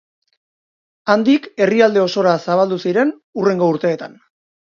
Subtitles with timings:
[1.13, 3.13] Handik herrialde osora zabaldu ziren
[3.43, 4.19] hurrengo urteetan.